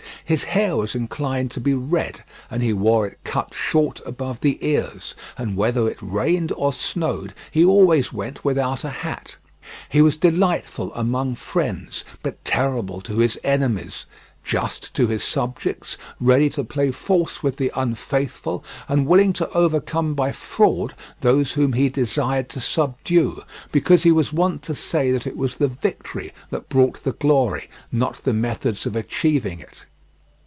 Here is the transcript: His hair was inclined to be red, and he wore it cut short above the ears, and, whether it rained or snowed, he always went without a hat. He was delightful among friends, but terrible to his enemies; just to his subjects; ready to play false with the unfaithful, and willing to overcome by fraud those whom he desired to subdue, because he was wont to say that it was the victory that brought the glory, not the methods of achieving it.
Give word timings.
His 0.23 0.45
hair 0.45 0.77
was 0.77 0.95
inclined 0.95 1.51
to 1.51 1.59
be 1.59 1.73
red, 1.73 2.23
and 2.49 2.63
he 2.63 2.71
wore 2.71 3.05
it 3.05 3.19
cut 3.25 3.53
short 3.53 3.99
above 4.05 4.39
the 4.39 4.65
ears, 4.65 5.13
and, 5.37 5.57
whether 5.57 5.89
it 5.89 5.97
rained 6.01 6.53
or 6.53 6.71
snowed, 6.71 7.33
he 7.49 7.65
always 7.65 8.13
went 8.13 8.45
without 8.45 8.85
a 8.85 8.89
hat. 8.89 9.35
He 9.89 10.01
was 10.01 10.15
delightful 10.15 10.93
among 10.93 11.35
friends, 11.35 12.05
but 12.23 12.45
terrible 12.45 13.01
to 13.01 13.17
his 13.17 13.37
enemies; 13.43 14.05
just 14.41 14.93
to 14.93 15.07
his 15.07 15.21
subjects; 15.21 15.97
ready 16.17 16.49
to 16.51 16.63
play 16.63 16.91
false 16.91 17.43
with 17.43 17.57
the 17.57 17.71
unfaithful, 17.75 18.63
and 18.87 19.07
willing 19.07 19.33
to 19.33 19.49
overcome 19.51 20.13
by 20.13 20.31
fraud 20.31 20.93
those 21.19 21.53
whom 21.53 21.73
he 21.73 21.89
desired 21.89 22.47
to 22.49 22.61
subdue, 22.61 23.41
because 23.73 24.03
he 24.03 24.13
was 24.13 24.31
wont 24.31 24.61
to 24.63 24.75
say 24.75 25.11
that 25.11 25.27
it 25.27 25.35
was 25.35 25.55
the 25.57 25.67
victory 25.67 26.31
that 26.51 26.69
brought 26.69 27.03
the 27.03 27.11
glory, 27.11 27.69
not 27.91 28.23
the 28.23 28.31
methods 28.33 28.85
of 28.85 28.95
achieving 28.95 29.59
it. 29.59 29.85